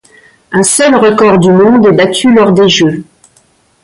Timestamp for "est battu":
1.85-2.33